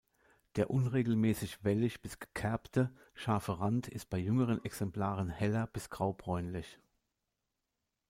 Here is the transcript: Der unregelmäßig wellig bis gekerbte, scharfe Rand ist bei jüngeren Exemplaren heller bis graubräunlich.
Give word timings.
Der 0.55 0.71
unregelmäßig 0.71 1.63
wellig 1.63 2.01
bis 2.01 2.17
gekerbte, 2.17 2.91
scharfe 3.13 3.59
Rand 3.59 3.87
ist 3.87 4.09
bei 4.09 4.17
jüngeren 4.17 4.65
Exemplaren 4.65 5.29
heller 5.29 5.67
bis 5.67 5.91
graubräunlich. 5.91 6.79